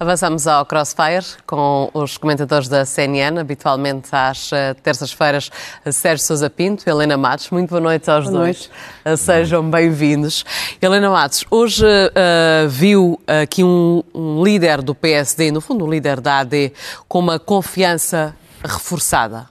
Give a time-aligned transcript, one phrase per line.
[0.00, 5.50] Avançamos ao Crossfire com os comentadores da CNN, habitualmente às uh, terças-feiras,
[5.92, 7.50] Sérgio Sousa Pinto, Helena Matos.
[7.50, 8.70] Muito boa noite aos boa dois.
[9.04, 9.14] Noite.
[9.14, 10.42] Uh, sejam bem-vindos.
[10.80, 16.18] Helena Matos, hoje uh, viu aqui um, um, líder do PSD, no fundo um líder
[16.18, 16.72] da AD,
[17.06, 19.50] com uma confiança reforçada.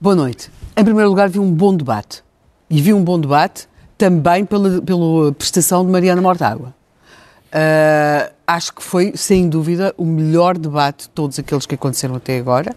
[0.00, 0.48] Boa noite.
[0.76, 2.22] Em primeiro lugar, vi um bom debate.
[2.70, 3.68] E vi um bom debate
[3.98, 6.72] também pela, pela prestação de Mariana Mortágua.
[7.52, 12.38] Uh, acho que foi, sem dúvida, o melhor debate de todos aqueles que aconteceram até
[12.38, 12.74] agora.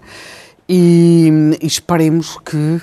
[0.68, 1.30] E,
[1.62, 2.82] e esperemos que uh,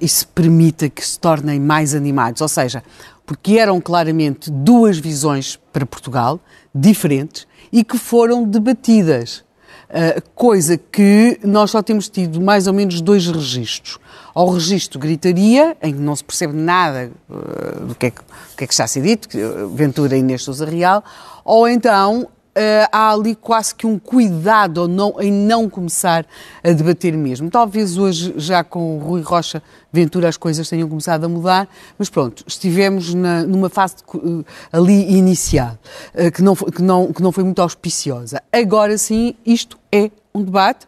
[0.00, 2.40] isso permita que se tornem mais animados.
[2.40, 2.82] Ou seja,
[3.24, 6.38] porque eram claramente duas visões para Portugal,
[6.72, 9.44] diferentes, e que foram debatidas.
[9.88, 13.98] Uh, coisa que nós só temos tido mais ou menos dois registros.
[14.34, 18.56] Ao registro gritaria, em que não se percebe nada uh, do, que é que, do
[18.56, 19.28] que é que está a ser dito,
[19.74, 21.04] Ventura e Inês Sousa Real,
[21.44, 26.24] ou então Uh, há ali quase que um cuidado não, em não começar
[26.64, 27.50] a debater mesmo.
[27.50, 29.62] Talvez hoje, já com o Rui Rocha
[29.96, 31.66] Ventura, as coisas tenham começado a mudar,
[31.98, 35.78] mas pronto, estivemos na, numa fase de, uh, ali inicial,
[36.14, 38.42] uh, que, não, que, não, que não foi muito auspiciosa.
[38.52, 40.86] Agora sim, isto é um debate.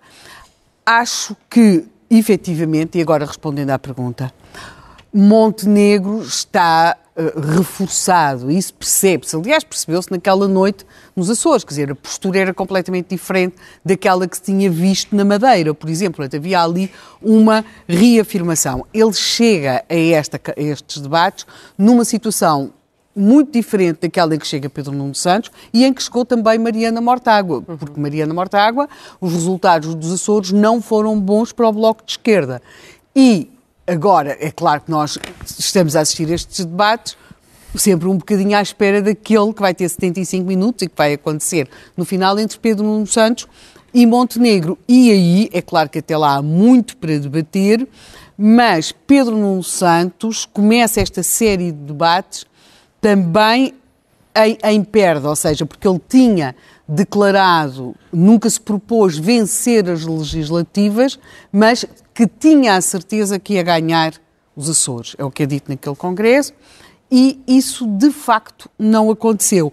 [0.85, 4.31] Acho que, efetivamente, e agora respondendo à pergunta,
[5.13, 6.95] Montenegro está
[7.57, 9.35] reforçado, isso percebe-se.
[9.35, 14.37] Aliás, percebeu-se naquela noite nos Açores, quer dizer, a postura era completamente diferente daquela que
[14.37, 16.25] se tinha visto na Madeira, por exemplo.
[16.25, 18.87] Havia ali uma reafirmação.
[18.95, 21.45] Ele chega a, esta, a estes debates
[21.77, 22.73] numa situação
[23.17, 27.01] muito diferente daquela em que chega Pedro Nuno Santos e em que chegou também Mariana
[27.01, 28.89] Mortágua, porque Mariana Mortágua,
[29.21, 32.63] os resultados dos Açores não foram bons para o Bloco de Esquerda.
[33.17, 33.51] E
[33.89, 35.19] Agora, é claro que nós
[35.59, 37.17] estamos a assistir a estes debates
[37.75, 41.69] sempre um bocadinho à espera daquele que vai ter 75 minutos e que vai acontecer
[41.97, 43.47] no final entre Pedro Nuno Santos
[43.93, 44.79] e Montenegro.
[44.89, 47.87] E aí, é claro que até lá há muito para debater,
[48.37, 52.47] mas Pedro Nuno Santos começa esta série de debates
[53.01, 53.75] também
[54.37, 56.55] em, em perda, ou seja, porque ele tinha
[56.89, 61.19] declarado, nunca se propôs vencer as legislativas,
[61.53, 61.85] mas
[62.15, 64.15] que tinha a certeza que ia ganhar
[64.57, 65.15] os Açores.
[65.19, 66.55] É o que é dito naquele congresso.
[67.11, 69.73] E isso, de facto, não aconteceu.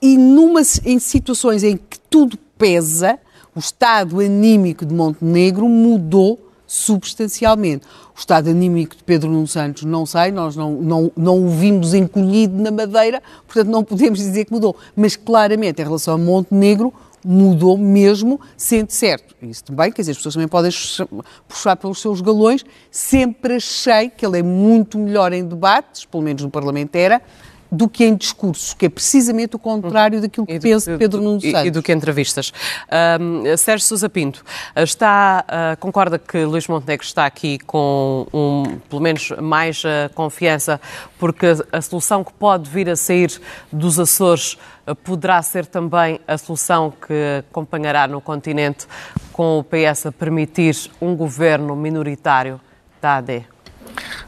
[0.00, 3.18] E numa, em situações em que tudo pesa,
[3.54, 7.84] o estado anímico de Montenegro mudou substancialmente.
[8.16, 11.92] O estado anímico de Pedro Nuno Santos não sei, nós não, não, não o vimos
[11.92, 14.74] encolhido na madeira, portanto não podemos dizer que mudou.
[14.96, 19.34] Mas claramente, em relação a Montenegro, mudou mesmo, sendo certo.
[19.42, 20.70] Isso também, quer dizer, as pessoas também podem
[21.46, 22.64] puxar pelos seus galões.
[22.90, 27.20] Sempre achei que ele é muito melhor em debates, pelo menos no Parlamento era,
[27.72, 31.64] do que em discurso, que é precisamente o contrário daquilo que pensa Pedro Nuno Santos.
[31.64, 32.52] E, do que entrevistas.
[33.18, 34.44] Um, Sérgio Sousa Pinto,
[34.76, 40.78] está, uh, concorda que Luís Montenegro está aqui com, um, pelo menos, mais uh, confiança,
[41.18, 43.40] porque a solução que pode vir a sair
[43.72, 48.86] dos Açores uh, poderá ser também a solução que acompanhará no continente
[49.32, 52.60] com o PS a permitir um governo minoritário
[53.00, 53.51] da AD?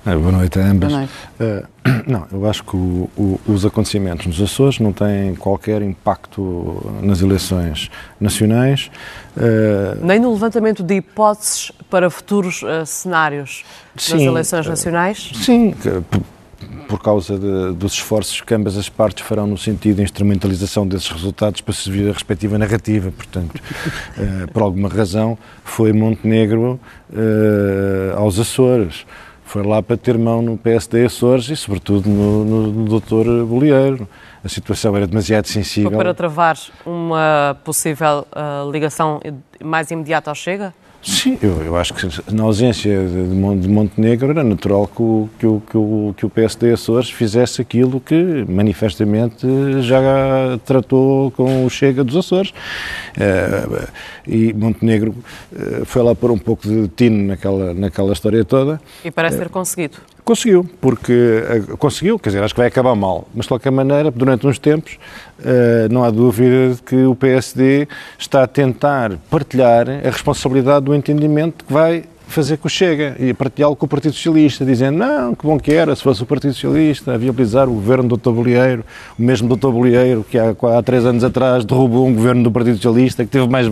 [0.06, 0.92] É, boa noite a ambas.
[0.92, 1.12] Noite.
[1.40, 1.66] Uh,
[2.06, 7.22] não, eu acho que o, o, os acontecimentos nos Açores não têm qualquer impacto nas
[7.22, 8.90] eleições nacionais.
[9.34, 13.64] Uh, Nem no levantamento de hipóteses para futuros uh, cenários
[13.96, 15.32] sim, nas eleições nacionais?
[15.36, 15.74] Sim,
[16.86, 21.08] por causa de, dos esforços que ambas as partes farão no sentido de instrumentalização desses
[21.08, 23.10] resultados para servir a respectiva narrativa.
[23.10, 23.58] Portanto,
[24.52, 26.78] por alguma razão, foi Montenegro
[28.16, 29.06] aos Açores
[29.44, 33.44] foi lá para ter mão no PSD Açores e, sobretudo, no, no, no Dr.
[33.46, 34.08] Bolieiro.
[34.42, 35.90] A situação era demasiado sensível.
[35.90, 39.20] Foi para travar uma possível uh, ligação
[39.62, 40.74] mais imediata ao Chega?
[41.04, 45.46] Sim, eu, eu acho que na ausência de, de Montenegro era natural que o, que,
[45.46, 49.46] o, que, o, que o PSD Açores fizesse aquilo que manifestamente
[49.82, 50.00] já
[50.64, 52.50] tratou com o Chega dos Açores.
[52.50, 53.86] Uh,
[54.26, 55.14] e Montenegro
[55.52, 58.80] uh, foi lá pôr um pouco de tino naquela, naquela história toda.
[59.04, 59.98] E parece ter conseguido.
[60.24, 64.10] Conseguiu, porque uh, conseguiu, quer dizer, acho que vai acabar mal, mas de qualquer maneira,
[64.10, 64.98] durante uns tempos,
[65.40, 67.86] uh, não há dúvida de que o PSD
[68.18, 73.34] está a tentar partilhar a responsabilidade do entendimento que vai fazer com o Chega e
[73.34, 76.54] partilhá-lo com o Partido Socialista, dizendo não, que bom que era se fosse o Partido
[76.54, 78.30] Socialista a viabilizar o governo do Dr.
[78.30, 78.84] Bolieiro,
[79.18, 79.68] o mesmo Dr.
[79.68, 83.46] Bolieiro que há, há três anos atrás derrubou um governo do Partido Socialista que teve
[83.48, 83.70] mais,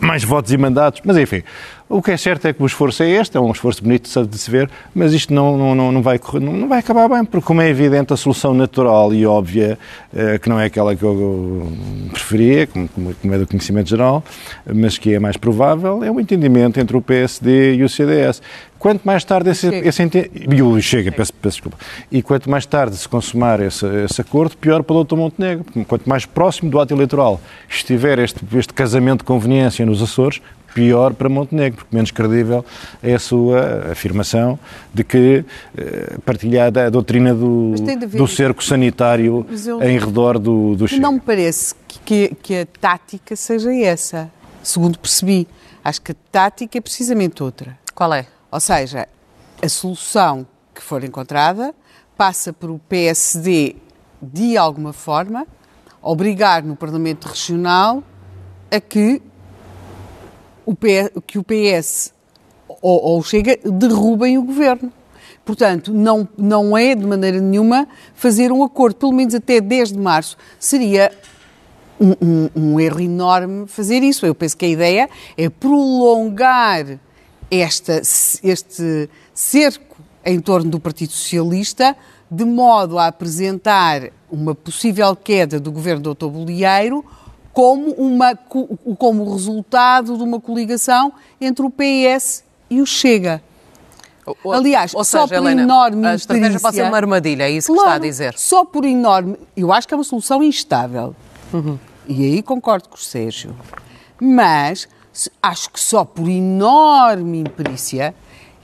[0.00, 1.42] mais votos e mandatos, mas enfim,
[1.86, 4.38] O que é certo é que o esforço é este, é um esforço bonito de
[4.38, 7.68] se ver, mas isto não, não, não, vai, não, vai acabar bem, porque como é
[7.68, 9.78] evidente a solução natural e óbvia,
[10.14, 11.70] eh, que não é aquela que eu
[12.10, 12.88] preferia, como,
[13.34, 14.24] é do conhecimento geral,
[14.66, 18.40] mas que é mais provável, é o entendimento entre o PSD e o CDS.
[18.78, 20.02] Quanto mais tarde esse, esse
[20.50, 21.78] e o Chega, peço, peço, desculpa,
[22.10, 25.16] e quanto mais tarde se consumar esse, esse acordo, pior para o Dr.
[25.16, 25.64] Montenegro.
[25.86, 30.40] Quanto mais próximo do ato eleitoral estiver este, este casamento de conveniência nos Açores,
[30.74, 32.64] pior para Montenegro, porque menos credível
[33.02, 34.58] é a sua afirmação
[34.92, 35.44] de que
[35.76, 37.74] eh, partilhada a doutrina do,
[38.12, 41.00] do cerco sanitário eu, em redor do, do Chega.
[41.00, 41.74] Não me parece
[42.04, 44.30] que, que a tática seja essa,
[44.62, 45.46] segundo percebi.
[45.84, 47.78] Acho que a tática é precisamente outra.
[47.94, 48.26] Qual é?
[48.50, 49.06] Ou seja,
[49.62, 51.72] a solução que for encontrada
[52.16, 53.76] passa por o PSD,
[54.20, 55.46] de alguma forma,
[56.02, 58.02] obrigar no Parlamento Regional
[58.70, 59.22] a que
[60.66, 62.12] o PS, que o PS
[62.68, 64.92] ou, ou Chega derrubem o governo.
[65.44, 69.98] Portanto, não, não é de maneira nenhuma fazer um acordo, pelo menos até 10 de
[69.98, 70.36] março.
[70.58, 71.12] Seria
[72.00, 74.24] um, um, um erro enorme fazer isso.
[74.24, 76.98] Eu penso que a ideia é prolongar
[77.50, 81.94] esta, este cerco em torno do Partido Socialista,
[82.30, 86.26] de modo a apresentar uma possível queda do governo do Dr.
[86.28, 87.04] Bolieiro
[87.54, 88.36] como, uma,
[88.98, 93.40] como resultado de uma coligação entre o PS e o Chega.
[94.52, 97.72] Aliás, Ou só seja, por Helena, enorme a estratégia pode ser uma armadilha, é isso
[97.72, 98.34] claro, que está a dizer.
[98.38, 99.36] Só por enorme.
[99.56, 101.14] Eu acho que é uma solução instável.
[101.52, 101.78] Uhum.
[102.08, 103.54] E aí concordo com o Sérgio.
[104.20, 104.88] Mas
[105.42, 108.14] acho que só por enorme imperícia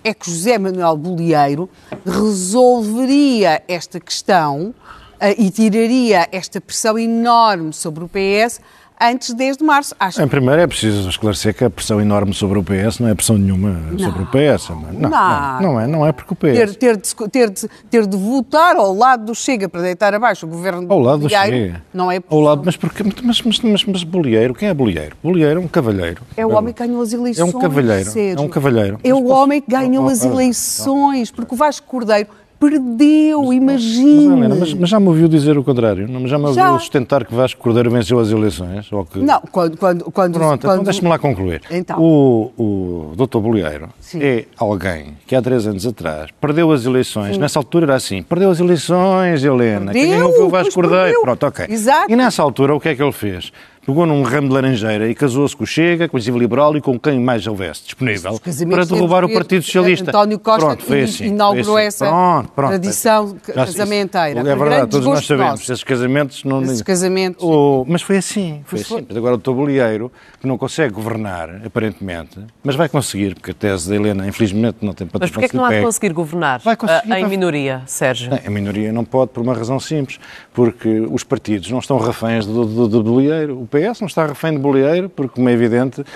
[0.02, 1.68] é que José Manuel Bolieiro
[2.04, 4.74] resolveria esta questão
[5.20, 8.60] uh, e tiraria esta pressão enorme sobre o PS
[9.00, 9.94] antes de 10 de março.
[9.98, 13.14] Acho em primeiro é preciso esclarecer que a pressão enorme sobre o PS não é
[13.14, 13.98] pressão nenhuma não.
[13.98, 14.68] sobre o PS.
[14.68, 16.42] Não, não, não, não, é, não é porque o PS...
[16.42, 20.46] Ter, ter, de, ter, de, ter de votar ao lado do Chega para deitar abaixo
[20.46, 21.82] o governo ao lado do Chega.
[21.92, 25.16] Não é ao lado, mas, porque, mas, mas, mas, mas Bolieiro, quem é Bolieiro?
[25.22, 26.22] Bolieiro é um cavalheiro.
[26.36, 27.52] É o homem que ganhou as eleições.
[27.52, 28.10] É um cavalheiro.
[28.16, 29.00] É um cavalheiro.
[29.02, 32.28] É o homem que ganhou as eleições, porque o Vasco Cordeiro
[32.60, 34.50] perdeu, imagina.
[34.50, 36.06] Mas, mas, mas, já me ouviu dizer o contrário?
[36.28, 36.78] Já me ouviu já.
[36.78, 38.92] sustentar que Vasco Cordeiro venceu as eleições?
[38.92, 39.18] Ou que...
[39.18, 39.78] Não, quando...
[39.78, 40.74] quando, quando Pronto, então quando...
[40.74, 41.62] então deixe-me lá concluir.
[41.70, 41.98] Então.
[41.98, 47.34] O, o doutor Bolieiro é alguém que há três anos atrás perdeu as eleições.
[47.34, 47.40] Sim.
[47.40, 49.92] Nessa altura era assim, perdeu as eleições, Helena.
[49.92, 51.04] Perdeu, Quem não o Vasco Cordeiro?
[51.04, 51.22] Perdeu.
[51.22, 51.66] Pronto, ok.
[51.70, 52.12] Exato.
[52.12, 53.50] E nessa altura o que é que ele fez?
[53.90, 56.80] Pegou num ramo de laranjeira e casou-se com o Chega, com o Iniciativa Liberal e
[56.80, 58.40] com quem mais houvesse disponível
[58.70, 60.10] para derrubar o Partido Socialista.
[60.10, 62.04] António Costa pronto, foi assim, inaugurou foi assim.
[62.04, 64.40] essa pronto, pronto, tradição casamenteira.
[64.40, 65.68] É verdade, todos nós sabemos.
[65.68, 66.62] Esses casamentos não...
[66.62, 67.44] Esses casamentos...
[67.88, 69.04] Mas foi assim, foi assim.
[69.08, 73.88] Mas agora o tabuleiro, que não consegue governar, aparentemente, mas vai conseguir, porque a tese
[73.88, 76.60] da Helena, infelizmente, não tem para Mas porquê é que não há de conseguir governar
[76.60, 78.30] vai conseguir, em minoria, Sérgio?
[78.30, 80.20] Não, em minoria não pode, por uma razão simples,
[80.54, 84.52] porque os partidos não estão reféns do, do, do, do O PS não está refém
[84.52, 86.00] de Bolieiro, porque, como é evidente.
[86.00, 86.06] Uh,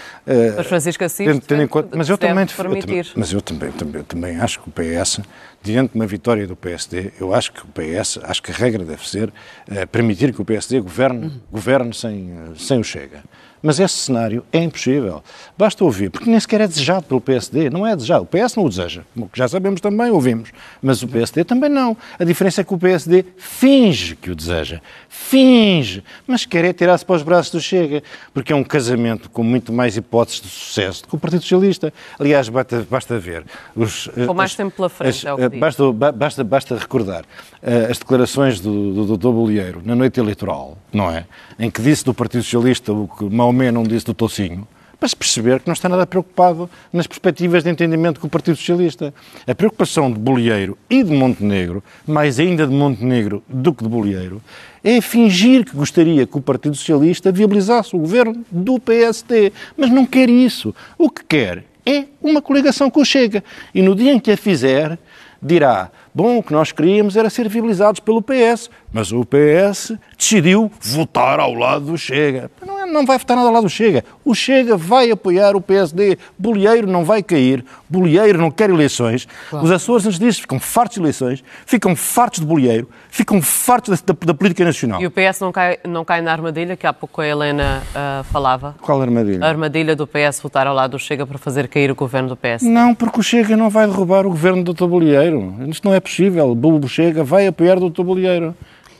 [0.56, 1.26] mas Francisco Assis.
[1.26, 2.44] Tendo, tendo conta, mas eu também.
[2.44, 5.20] Eu, mas eu também, também, eu também acho que o PS,
[5.64, 8.84] diante de uma vitória do PSD, eu acho que o PS, acho que a regra
[8.84, 11.40] deve ser uh, permitir que o PSD governe, uhum.
[11.50, 13.22] governe sem, uh, sem o Chega.
[13.64, 15.24] Mas esse cenário é impossível.
[15.56, 17.70] Basta ouvir, porque nem sequer é desejado pelo PSD.
[17.70, 18.24] Não é desejado.
[18.24, 19.04] O PS não o deseja.
[19.14, 20.50] Como já sabemos também, ouvimos.
[20.82, 21.96] Mas o PSD também não.
[22.18, 24.82] A diferença é que o PSD finge que o deseja.
[25.08, 26.04] Finge.
[26.26, 28.02] Mas quer é tirar-se para os braços do Chega.
[28.34, 31.90] Porque é um casamento com muito mais hipóteses de sucesso do que o Partido Socialista.
[32.18, 33.46] Aliás, basta, basta ver.
[33.74, 37.90] Os, com mais tempo pela frente, as, é o que basta, basta, basta recordar uh,
[37.90, 39.28] as declarações do, do Dr.
[39.28, 41.24] Bolieiro na noite eleitoral, não é?
[41.58, 44.66] Em que disse do Partido Socialista o que mal Tomé não disse do Tocinho,
[44.98, 48.56] para se perceber que não está nada preocupado nas perspectivas de entendimento com o Partido
[48.56, 49.14] Socialista.
[49.46, 54.42] A preocupação de Bolieiro e de Montenegro, mais ainda de Montenegro do que de Bolieiro,
[54.82, 59.52] é fingir que gostaria que o Partido Socialista viabilizasse o governo do PSD.
[59.76, 60.74] Mas não quer isso.
[60.98, 63.44] O que quer é uma coligação com o Chega.
[63.72, 64.98] E no dia em que a fizer,
[65.42, 70.70] dirá: bom, o que nós queríamos era ser viabilizados pelo PS, mas o PS decidiu
[70.80, 72.48] votar ao lado do Chega.
[72.64, 74.04] Não, é, não vai votar nada ao lado do Chega.
[74.24, 76.16] O Chega vai apoiar o PSD.
[76.38, 77.64] Bolieiro não vai cair.
[77.88, 79.26] Bolieiro não quer eleições.
[79.50, 79.64] Claro.
[79.64, 84.14] Os Açores, antes disso, ficam fartos de eleições, ficam fartos de Bolieiro, ficam fartos da,
[84.14, 85.02] da, da, política nacional.
[85.02, 88.22] E o PS não cai, não cai na armadilha que há pouco a Helena uh,
[88.22, 88.76] falava?
[88.80, 89.44] Qual armadilha?
[89.44, 92.36] A armadilha do PS votar ao lado do Chega para fazer cair o governo do
[92.36, 92.62] PS.
[92.62, 94.86] Não, porque o Chega não vai derrubar o governo do Dr.
[94.86, 95.52] Bolieiro.
[95.66, 96.52] Isto não é possível.
[96.52, 98.02] O Chega vai apoiar o Dr.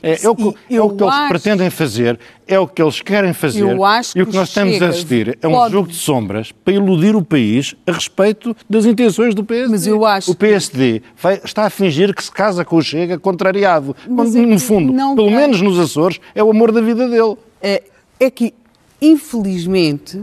[0.03, 3.01] É, é o que, é o que eles acho- pretendem fazer, é o que eles
[3.01, 3.61] querem fazer.
[3.61, 5.95] Eu acho e o que que nós estamos a assistir é um pode- jogo de
[5.95, 9.71] sombras para iludir o país a respeito das intenções do PSD.
[9.71, 13.17] Mas eu acho O PSD vai- está a fingir que se casa com o Chega
[13.17, 13.95] contrariado.
[14.07, 16.81] Mas quando, é no que fundo, não pelo menos nos Açores, é o amor da
[16.81, 17.35] vida dele.
[17.61, 17.81] é,
[18.19, 18.53] é que,
[19.01, 20.21] infelizmente,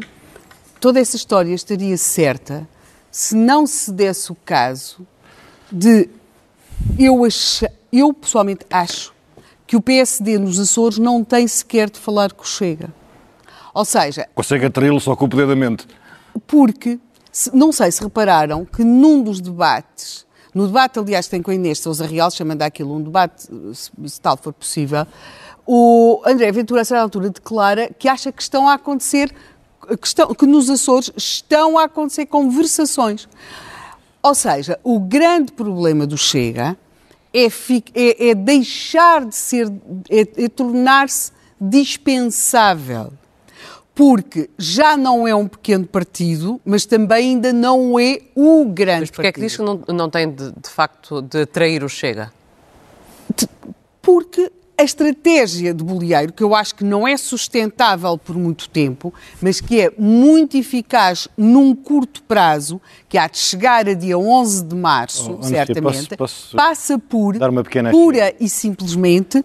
[0.81, 2.69] toda essa história estaria certa
[3.11, 5.07] se não se desse o caso
[5.71, 6.09] de
[6.99, 7.21] eu
[7.93, 9.13] eu pessoalmente acho
[9.73, 12.93] que o PSD nos Açores não tem sequer de falar com o Chega.
[13.73, 15.89] Ou seja, Consegue atraí-lo só com o poder da mente.
[16.47, 17.01] porque,
[17.55, 21.79] não sei se repararam que num dos debates, no debate, aliás, tem com a Inês
[21.79, 25.07] Sousa Real, chamando aquilo um debate, se, se tal for possível,
[25.67, 29.35] o André Ventura, a certa altura, declara que acha que estão a acontecer,
[29.99, 33.27] que, estão, que nos Açores estão a acontecer conversações.
[34.23, 36.77] Ou seja, o grande problema do Chega
[37.33, 37.47] é,
[37.95, 39.67] é- é deixar de ser,
[40.11, 43.13] é, é tornar-se dispensável.
[43.95, 49.11] Porque já não é um pequeno partido, mas também ainda não é o grande Mas
[49.11, 49.49] porquê é que partido.
[49.49, 49.63] diz que
[49.93, 52.33] não, não tem, de, de facto, de trair o Chega?
[54.01, 54.51] Porque
[54.83, 59.61] a estratégia de Bolieiro, que eu acho que não é sustentável por muito tempo, mas
[59.61, 64.75] que é muito eficaz num curto prazo, que há de chegar a dia 11 de
[64.75, 67.37] março, Oh, certamente, posso- posso passa por,
[67.93, 69.45] pura e simplesmente,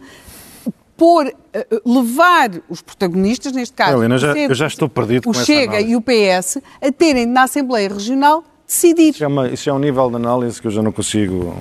[0.95, 5.33] por eh, eh, levar os protagonistas, neste caso, Helena, já- eu já estou perdido o
[5.45, 9.09] Chega e o PS, a terem na Assembleia Regional decidir.
[9.11, 11.55] Isso é, uma- isso é um nível de análise que eu já não consigo.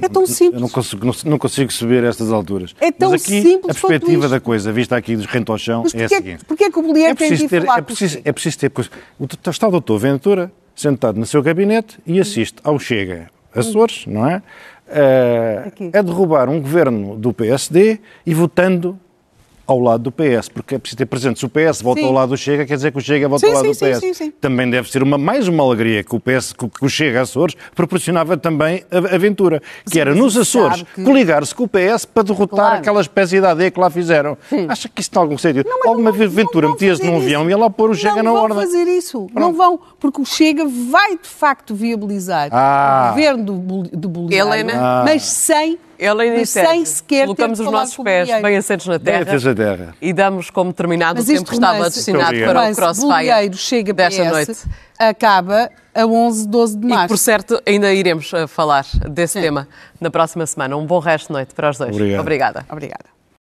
[0.00, 0.60] É tão simples.
[0.60, 2.74] Não consigo, não, não consigo subir a estas alturas.
[2.80, 5.82] É tão Mas aqui, simples a perspectiva da coisa, vista aqui dos rento ao chão,
[5.84, 6.44] Mas é a porquê, seguinte.
[6.46, 8.70] porquê é que o Bolieiro É tem preciso ir ter, é preciso, é preciso ter
[8.70, 8.90] coisa.
[9.18, 14.04] O doutor- está o doutor Ventura sentado no seu gabinete e assiste ao Chega Açores,
[14.06, 14.42] não é?
[14.88, 15.90] Eh, Aqui.
[15.92, 18.98] a derrubar um governo do PSD e votando
[19.66, 22.06] ao lado do PS, porque é preciso ter presente, se o PS vota Sim.
[22.06, 23.90] ao lado do Chega, quer dizer que o Chega vota Sim, ao lado sim, do
[23.92, 23.98] PS.
[24.00, 24.30] sim, sim.
[24.40, 28.36] Também deve ser uma, mais uma alegria que o PS, que, o Chega Açores proporcionava
[28.36, 32.22] também a, a Ventura, que Sim, era nos Açores que- coligar-se com o PS para
[32.22, 32.76] derrotar Claro.
[32.78, 34.36] aquela espécie de AD que lá fizeram.
[34.68, 35.68] Acha que isso tem algum sentido?
[35.68, 37.26] Não, Alguma não vez vão- Ventura não vão metia-se fazer num isso.
[37.26, 38.58] avião e ia lá pôr o Chega na Não vão ordem.
[38.58, 39.26] fazer isso.
[39.34, 43.08] Não vão, porque o Chega vai de facto viabilizar Ah.
[43.10, 44.72] o governo do, Bol- do Bolieiro, Helena?
[44.76, 45.02] Ah.
[45.04, 48.98] mas sem, Helena e mas Sérgio, sem sequer colocamos os nossos pés bem assentos na
[48.98, 49.94] Bem terra à terra.
[50.00, 54.22] e damos como terminado Mas o tempo que estava destinado para o Crossfire chega desta
[54.24, 54.56] PS, noite.
[54.98, 57.08] acaba a 11, 12 de E março.
[57.08, 59.40] por certo, ainda iremos eh, falar desse Sim.
[59.42, 59.68] tema
[60.00, 60.76] na próxima semana.
[60.76, 61.94] Um bom resto de noite para os dois.
[61.94, 62.20] Obrigado.
[62.20, 62.66] Obrigada.
[62.70, 63.15] Obrigada.